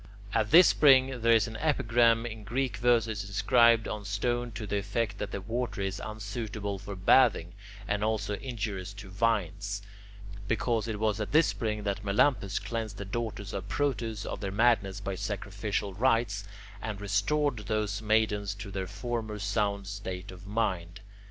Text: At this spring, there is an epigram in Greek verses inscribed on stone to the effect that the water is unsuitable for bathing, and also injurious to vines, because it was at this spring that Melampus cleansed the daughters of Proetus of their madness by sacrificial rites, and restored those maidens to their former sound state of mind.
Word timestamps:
At 0.33 0.49
this 0.49 0.65
spring, 0.65 1.21
there 1.21 1.31
is 1.31 1.47
an 1.47 1.57
epigram 1.57 2.25
in 2.25 2.43
Greek 2.43 2.77
verses 2.77 3.23
inscribed 3.23 3.87
on 3.87 4.03
stone 4.03 4.51
to 4.53 4.65
the 4.65 4.79
effect 4.79 5.19
that 5.19 5.29
the 5.29 5.41
water 5.41 5.79
is 5.79 6.01
unsuitable 6.03 6.79
for 6.79 6.95
bathing, 6.95 7.53
and 7.87 8.03
also 8.03 8.33
injurious 8.37 8.93
to 8.93 9.11
vines, 9.11 9.83
because 10.47 10.87
it 10.87 10.99
was 10.99 11.21
at 11.21 11.33
this 11.33 11.45
spring 11.45 11.83
that 11.83 12.03
Melampus 12.03 12.57
cleansed 12.57 12.97
the 12.97 13.05
daughters 13.05 13.53
of 13.53 13.69
Proetus 13.69 14.25
of 14.25 14.39
their 14.41 14.49
madness 14.51 14.99
by 14.99 15.13
sacrificial 15.13 15.93
rites, 15.93 16.45
and 16.81 16.99
restored 16.99 17.57
those 17.59 18.01
maidens 18.01 18.55
to 18.55 18.71
their 18.71 18.87
former 18.87 19.37
sound 19.37 19.85
state 19.85 20.31
of 20.31 20.47
mind. 20.47 21.01